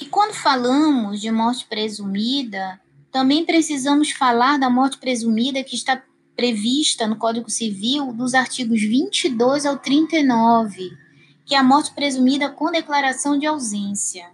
[0.00, 2.80] E quando falamos de morte presumida,
[3.12, 6.02] também precisamos falar da morte presumida que está
[6.34, 10.90] prevista no Código Civil dos artigos 22 ao 39,
[11.46, 14.26] que é a morte presumida com declaração de ausência.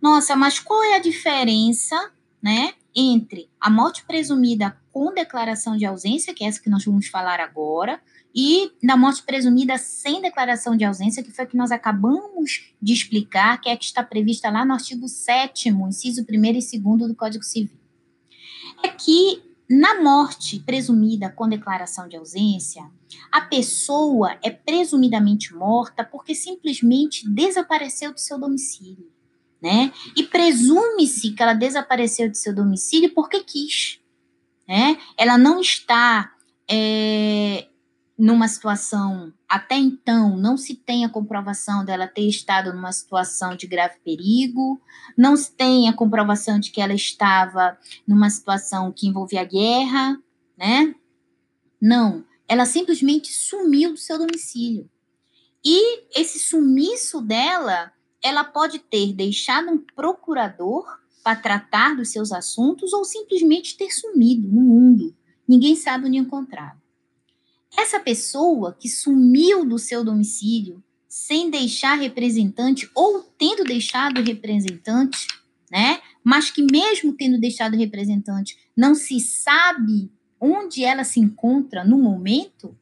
[0.00, 6.32] Nossa, mas qual é a diferença, né, entre a morte presumida com declaração de ausência,
[6.32, 8.00] que é essa que nós vamos falar agora,
[8.32, 12.92] e da morte presumida sem declaração de ausência, que foi a que nós acabamos de
[12.92, 17.08] explicar, que é a que está prevista lá no artigo 7 inciso 1 e 2
[17.08, 17.76] do Código Civil.
[18.84, 22.88] É que na morte presumida com declaração de ausência,
[23.32, 29.10] a pessoa é presumidamente morta porque simplesmente desapareceu do seu domicílio,
[29.60, 29.92] né?
[30.16, 34.03] E presume-se que ela desapareceu do seu domicílio porque quis,
[34.66, 34.98] né?
[35.16, 36.32] Ela não está
[36.70, 37.66] é,
[38.16, 43.66] numa situação, até então, não se tem a comprovação dela ter estado numa situação de
[43.66, 44.80] grave perigo,
[45.16, 50.18] não se tem a comprovação de que ela estava numa situação que envolvia guerra,
[50.56, 50.94] né?
[51.80, 54.88] Não, ela simplesmente sumiu do seu domicílio.
[55.64, 60.84] E esse sumiço dela, ela pode ter deixado um procurador
[61.24, 65.16] para tratar dos seus assuntos ou simplesmente ter sumido no mundo.
[65.48, 66.76] Ninguém sabe onde encontrá-la.
[67.76, 75.26] Essa pessoa que sumiu do seu domicílio sem deixar representante ou tendo deixado representante,
[75.70, 76.00] né?
[76.22, 82.76] Mas que mesmo tendo deixado representante, não se sabe onde ela se encontra no momento,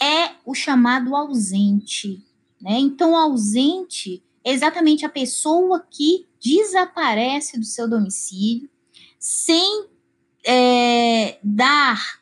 [0.00, 2.24] é o chamado ausente,
[2.60, 2.78] né?
[2.78, 8.68] Então, ausente exatamente a pessoa que desaparece do seu domicílio
[9.18, 9.86] sem
[10.46, 12.20] é, dar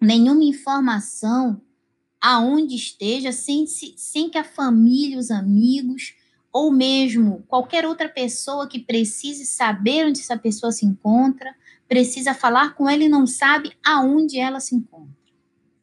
[0.00, 1.60] nenhuma informação
[2.20, 6.14] aonde esteja, sem, sem que a família, os amigos,
[6.52, 11.52] ou mesmo qualquer outra pessoa que precise saber onde essa pessoa se encontra,
[11.88, 15.16] precisa falar com ela e não sabe aonde ela se encontra,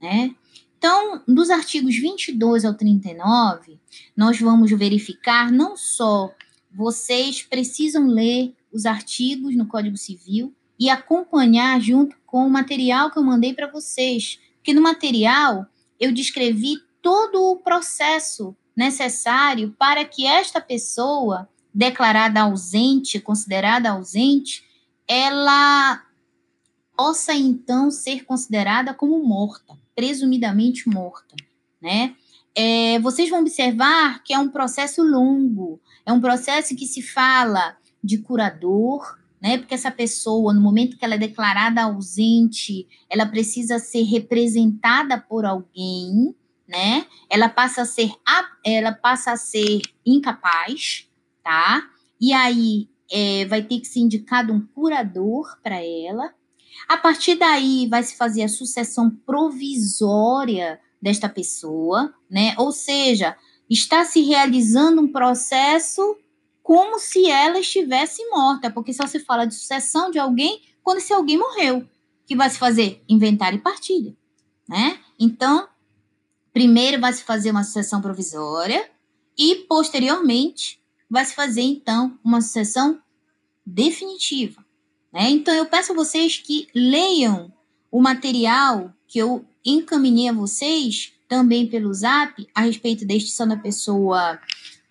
[0.01, 0.33] né?
[0.79, 3.77] Então, dos artigos 22 ao 39,
[4.17, 6.33] nós vamos verificar não só
[6.71, 13.19] vocês precisam ler os artigos no Código Civil, e acompanhar junto com o material que
[13.19, 14.39] eu mandei para vocês.
[14.55, 15.67] Porque no material
[15.99, 24.63] eu descrevi todo o processo necessário para que esta pessoa declarada ausente, considerada ausente,
[25.05, 26.01] ela
[26.95, 31.35] possa então ser considerada como morta, presumidamente morta,
[31.81, 32.15] né?
[32.55, 37.75] É, vocês vão observar que é um processo longo, é um processo que se fala
[38.01, 39.57] de curador, né?
[39.57, 45.43] Porque essa pessoa, no momento que ela é declarada ausente, ela precisa ser representada por
[45.43, 46.33] alguém,
[46.65, 47.05] né?
[47.29, 48.09] Ela passa a ser,
[48.63, 51.09] ela passa a ser incapaz,
[51.43, 51.83] tá?
[52.21, 56.33] E aí é, vai ter que ser indicado um curador para ela.
[56.87, 62.55] A partir daí vai se fazer a sucessão provisória desta pessoa, né?
[62.57, 63.35] Ou seja,
[63.69, 66.17] está se realizando um processo
[66.61, 71.13] como se ela estivesse morta, porque só se fala de sucessão de alguém quando esse
[71.13, 71.87] alguém morreu,
[72.25, 74.15] que vai se fazer inventário e partilha,
[74.67, 74.99] né?
[75.19, 75.67] Então,
[76.53, 78.89] primeiro vai se fazer uma sucessão provisória
[79.37, 83.01] e posteriormente vai se fazer então uma sucessão
[83.65, 84.63] definitiva,
[85.11, 85.29] né?
[85.29, 87.51] Então eu peço a vocês que leiam
[87.91, 93.57] o material que eu encaminhei a vocês também pelo Zap a respeito da extinção da
[93.57, 94.39] pessoa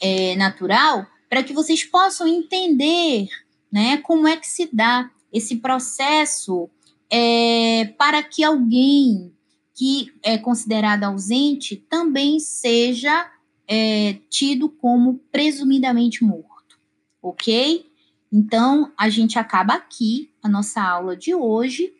[0.00, 3.28] é, natural para que vocês possam entender
[3.70, 6.70] né, como é que se dá esse processo
[7.10, 9.32] é, para que alguém
[9.74, 13.30] que é considerado ausente também seja
[13.66, 16.78] é, tido como presumidamente morto,
[17.22, 17.87] ok?
[18.32, 21.94] Então, a gente acaba aqui a nossa aula de hoje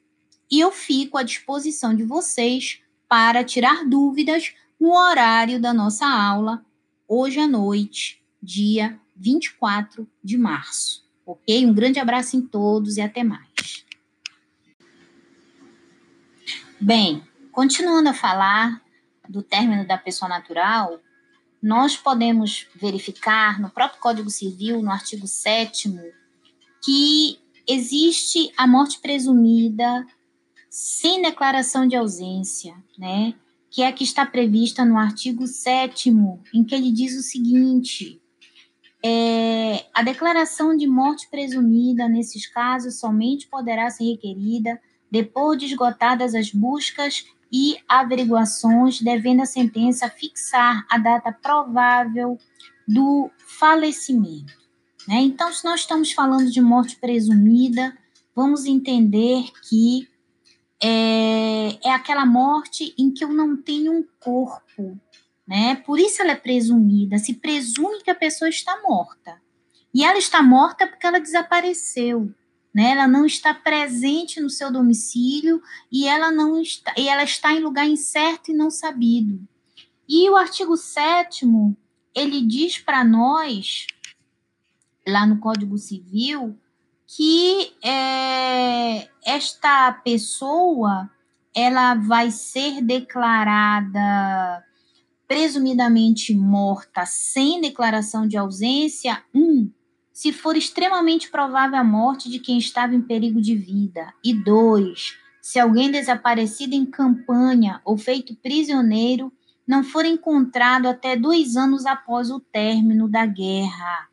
[0.50, 6.64] e eu fico à disposição de vocês para tirar dúvidas no horário da nossa aula,
[7.06, 11.04] hoje à noite, dia 24 de março.
[11.26, 11.66] Ok?
[11.66, 13.84] Um grande abraço em todos e até mais.
[16.80, 18.80] Bem, continuando a falar
[19.28, 21.00] do término da pessoa natural,
[21.62, 25.92] nós podemos verificar no próprio Código Civil, no artigo 7,
[26.82, 30.06] que existe a morte presumida
[30.70, 33.34] sem declaração de ausência, né?
[33.70, 36.10] Que é a que está prevista no artigo 7,
[36.54, 38.20] em que ele diz o seguinte:
[39.02, 44.80] é, a declaração de morte presumida, nesses casos, somente poderá ser requerida
[45.10, 52.38] depois de esgotadas as buscas e averiguações, devendo a sentença fixar a data provável
[52.86, 54.52] do falecimento.
[55.06, 55.16] Né?
[55.20, 57.96] Então, se nós estamos falando de morte presumida,
[58.34, 60.08] vamos entender que
[60.82, 64.98] é, é aquela morte em que eu não tenho um corpo,
[65.46, 65.76] né?
[65.76, 67.18] Por isso ela é presumida.
[67.18, 69.40] Se presume que a pessoa está morta.
[69.92, 72.32] E ela está morta porque ela desapareceu.
[72.78, 72.90] Né?
[72.90, 75.60] Ela não está presente no seu domicílio
[75.90, 79.40] e ela não está, e ela está em lugar incerto e não sabido.
[80.08, 81.44] E o artigo 7
[82.14, 83.88] ele diz para nós,
[85.04, 86.56] lá no Código Civil,
[87.04, 91.10] que é, esta pessoa
[91.52, 94.64] ela vai ser declarada
[95.26, 99.68] presumidamente morta sem declaração de ausência, um,
[100.18, 105.16] se for extremamente provável a morte de quem estava em perigo de vida, e dois,
[105.40, 109.32] se alguém desaparecido em campanha ou feito prisioneiro
[109.64, 114.08] não for encontrado até dois anos após o término da guerra.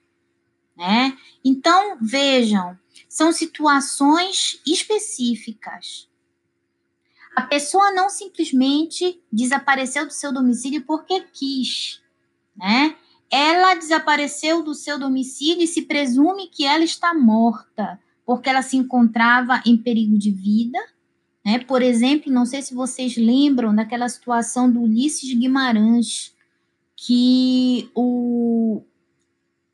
[0.77, 1.17] Né?
[1.43, 2.77] Então, vejam,
[3.09, 6.07] são situações específicas.
[7.35, 11.99] A pessoa não simplesmente desapareceu do seu domicílio porque quis,
[12.55, 12.95] né?
[13.31, 18.77] Ela desapareceu do seu domicílio e se presume que ela está morta, porque ela se
[18.77, 20.79] encontrava em perigo de vida,
[21.45, 21.59] né?
[21.59, 26.33] Por exemplo, não sei se vocês lembram daquela situação do Ulisses Guimarães,
[26.95, 28.81] que o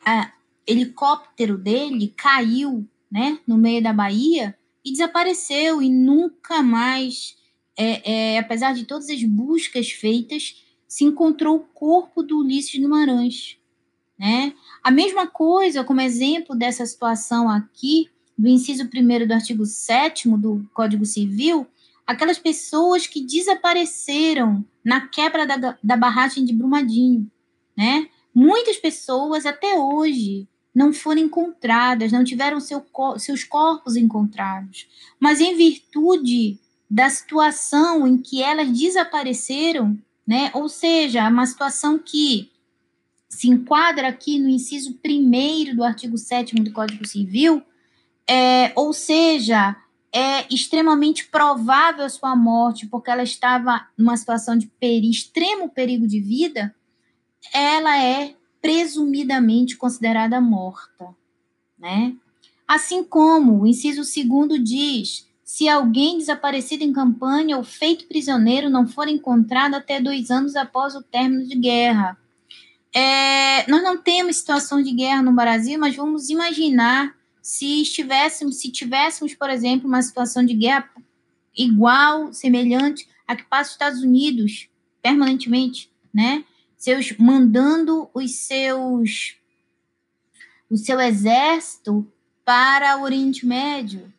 [0.05, 0.31] a,
[0.65, 7.37] helicóptero dele caiu né, no meio da Bahia e desapareceu e nunca mais,
[7.77, 13.57] é, é, apesar de todas as buscas feitas, se encontrou o corpo do Ulisses Guimarães.
[14.19, 14.53] Né?
[14.83, 20.69] A mesma coisa, como exemplo dessa situação aqui, do inciso 1 do artigo 7 do
[20.73, 21.65] Código Civil,
[22.05, 27.31] aquelas pessoas que desapareceram na quebra da, da barragem de Brumadinho.
[27.77, 28.09] Né?
[28.35, 30.45] Muitas pessoas, até hoje,
[30.75, 32.85] não foram encontradas, não tiveram seu,
[33.17, 34.89] seus corpos encontrados.
[35.17, 36.59] Mas em virtude
[36.89, 39.97] da situação em que elas desapareceram,
[40.31, 40.49] né?
[40.53, 42.49] Ou seja, uma situação que
[43.27, 47.61] se enquadra aqui no inciso 1 do artigo 7 do Código Civil,
[48.25, 49.75] é, ou seja,
[50.09, 56.07] é extremamente provável a sua morte, porque ela estava numa situação de peri, extremo perigo
[56.07, 56.73] de vida,
[57.53, 61.13] ela é presumidamente considerada morta,
[61.77, 62.15] né?
[62.65, 68.87] Assim como o inciso segundo diz, se alguém desaparecido em campanha ou feito prisioneiro não
[68.87, 72.17] for encontrado até dois anos após o término de guerra.
[72.95, 78.71] É, nós não temos situação de guerra no Brasil, mas vamos imaginar se estivéssemos, se
[78.71, 80.89] tivéssemos, por exemplo, uma situação de guerra
[81.53, 84.69] igual, semelhante a que passa os Estados Unidos
[85.01, 86.45] permanentemente, né?
[86.77, 89.35] seus mandando os seus
[90.69, 92.09] o seu exército
[92.45, 94.09] para o Oriente Médio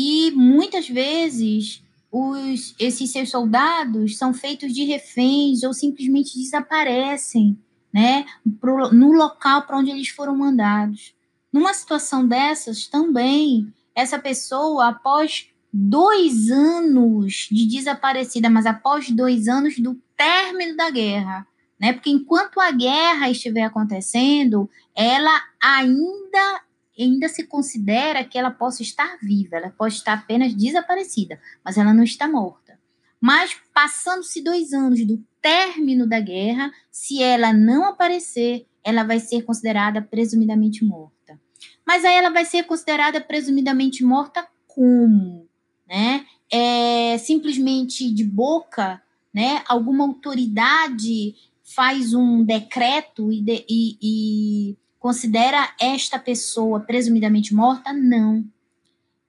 [0.00, 7.58] e muitas vezes os, esses seus soldados são feitos de reféns ou simplesmente desaparecem,
[7.92, 8.24] né,
[8.60, 11.16] pro, no local para onde eles foram mandados.
[11.52, 19.80] Numa situação dessas, também essa pessoa, após dois anos de desaparecida, mas após dois anos
[19.80, 21.44] do término da guerra,
[21.80, 21.92] né?
[21.92, 26.62] Porque enquanto a guerra estiver acontecendo, ela ainda
[27.02, 31.94] ainda se considera que ela possa estar viva, ela pode estar apenas desaparecida, mas ela
[31.94, 32.78] não está morta.
[33.20, 39.42] Mas passando-se dois anos do término da guerra, se ela não aparecer, ela vai ser
[39.42, 41.38] considerada presumidamente morta.
[41.86, 45.48] Mas aí ela vai ser considerada presumidamente morta como?
[45.88, 46.26] Né?
[46.50, 49.02] É simplesmente de boca,
[49.32, 49.62] né?
[49.68, 51.34] Alguma autoridade
[51.74, 57.92] faz um decreto e, de, e, e considera esta pessoa presumidamente morta?
[57.92, 58.44] Não.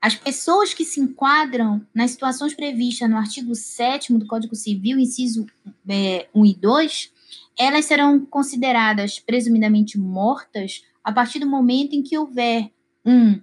[0.01, 5.45] As pessoas que se enquadram nas situações previstas no artigo 7 do Código Civil, inciso
[5.87, 7.11] é, 1 e 2,
[7.57, 12.71] elas serão consideradas presumidamente mortas a partir do momento em que houver
[13.05, 13.41] um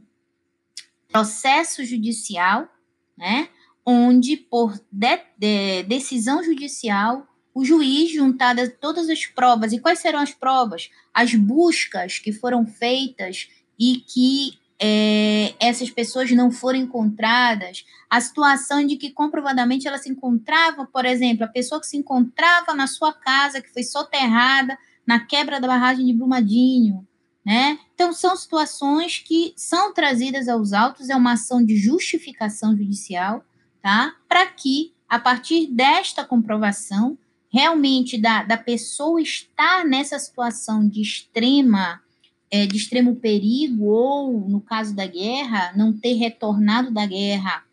[1.09, 2.69] processo judicial,
[3.17, 3.49] né,
[3.85, 10.21] onde, por de, de, decisão judicial, o juiz, juntadas todas as provas, e quais serão
[10.21, 10.91] as provas?
[11.15, 13.49] As buscas que foram feitas
[13.81, 20.11] e que é, essas pessoas não foram encontradas, a situação de que comprovadamente ela se
[20.11, 25.21] encontrava, por exemplo, a pessoa que se encontrava na sua casa, que foi soterrada na
[25.21, 27.09] quebra da barragem de Brumadinho,
[27.43, 27.79] né?
[27.95, 33.43] Então, são situações que são trazidas aos autos, é uma ação de justificação judicial,
[33.81, 34.15] tá?
[34.29, 37.17] Para que, a partir desta comprovação,
[37.57, 42.03] realmente da, da pessoa estar nessa situação de extrema
[42.51, 47.65] é, de extremo perigo, ou, no caso da guerra, não ter retornado da guerra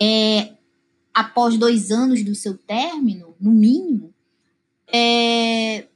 [0.00, 0.54] é,
[1.12, 4.14] após dois anos do seu término, no mínimo,
[4.90, 5.86] é,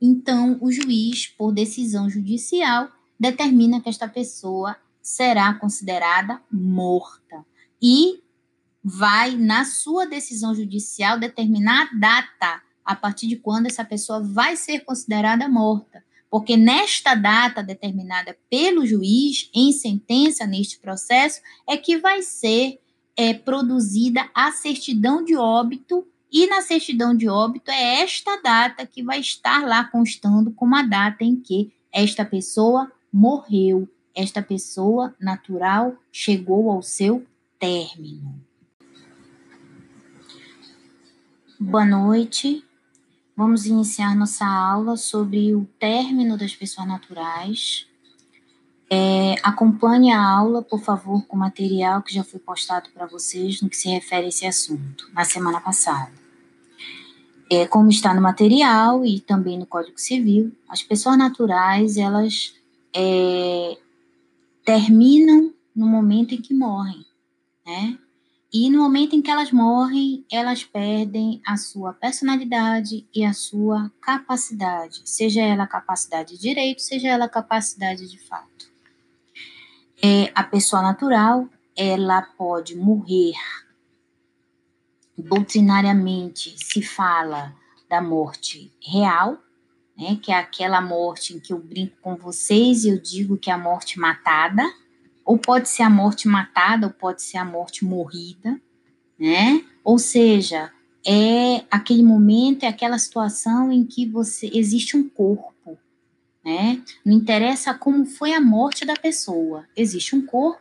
[0.00, 7.44] então o juiz, por decisão judicial, determina que esta pessoa será considerada morta.
[7.82, 8.22] E
[8.88, 14.56] vai, na sua decisão judicial, determinar a data a partir de quando essa pessoa vai
[14.56, 16.04] ser considerada morta.
[16.30, 22.78] Porque nesta data determinada pelo juiz, em sentença neste processo, é que vai ser
[23.16, 29.02] é, produzida a certidão de óbito, e na certidão de óbito é esta data que
[29.02, 35.96] vai estar lá constando como a data em que esta pessoa morreu, esta pessoa natural
[36.12, 37.26] chegou ao seu
[37.58, 38.45] término.
[41.58, 42.62] Boa noite.
[43.34, 47.86] Vamos iniciar nossa aula sobre o término das pessoas naturais.
[48.90, 53.62] É, acompanhe a aula, por favor, com o material que já foi postado para vocês
[53.62, 56.12] no que se refere a esse assunto, na semana passada.
[57.50, 62.54] É, como está no material e também no Código Civil, as pessoas naturais, elas
[62.94, 63.78] é,
[64.62, 67.02] terminam no momento em que morrem,
[67.64, 67.98] né?
[68.56, 73.92] E no momento em que elas morrem, elas perdem a sua personalidade e a sua
[74.00, 78.56] capacidade, seja ela capacidade de direito, seja ela capacidade de fato
[80.02, 83.34] é, a pessoa natural ela pode morrer.
[85.16, 87.54] Doutrinariamente se fala
[87.88, 89.38] da morte real,
[89.96, 93.50] né, que é aquela morte em que eu brinco com vocês e eu digo que
[93.50, 94.62] é a morte matada,
[95.26, 98.60] ou pode ser a morte matada, ou pode ser a morte morrida,
[99.18, 99.64] né?
[99.82, 100.72] Ou seja,
[101.04, 105.76] é aquele momento, é aquela situação em que você existe um corpo,
[106.44, 106.80] né?
[107.04, 110.60] Não interessa como foi a morte da pessoa, existe um corpo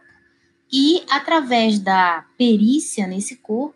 [0.71, 3.75] e através da perícia nesse corpo,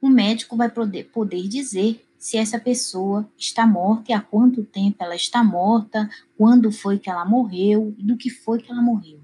[0.00, 4.96] o médico vai poder, poder dizer se essa pessoa está morta e há quanto tempo
[5.00, 9.19] ela está morta, quando foi que ela morreu e do que foi que ela morreu,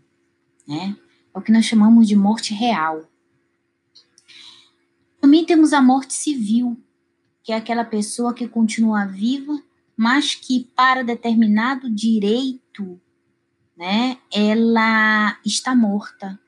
[0.66, 0.96] né?
[1.34, 3.04] É o que nós chamamos de morte real.
[5.20, 6.76] Também temos a morte civil,
[7.42, 9.62] que é aquela pessoa que continua viva
[9.96, 13.00] mas que para determinado direito,
[13.76, 16.38] né, ela está morta.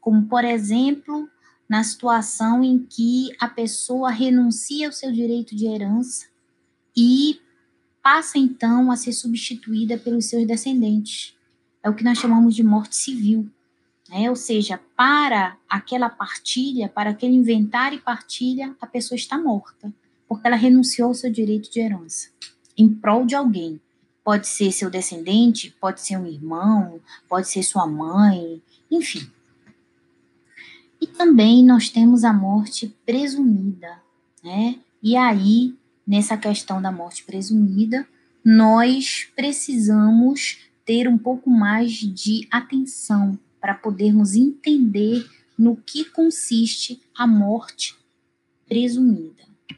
[0.00, 1.28] Como, por exemplo,
[1.68, 6.26] na situação em que a pessoa renuncia ao seu direito de herança
[6.96, 7.40] e
[8.02, 11.36] passa então a ser substituída pelos seus descendentes.
[11.82, 13.50] É o que nós chamamos de morte civil.
[14.08, 14.28] Né?
[14.28, 19.92] Ou seja, para aquela partilha, para aquele inventário e partilha, a pessoa está morta,
[20.28, 22.28] porque ela renunciou ao seu direito de herança
[22.76, 23.80] em prol de alguém.
[24.22, 29.30] Pode ser seu descendente, pode ser um irmão, pode ser sua mãe, enfim.
[31.00, 34.00] E também nós temos a morte presumida,
[34.42, 34.78] né?
[35.02, 35.74] E aí,
[36.06, 38.06] nessa questão da morte presumida,
[38.42, 47.26] nós precisamos ter um pouco mais de atenção para podermos entender no que consiste a
[47.26, 47.94] morte
[48.68, 49.42] presumida.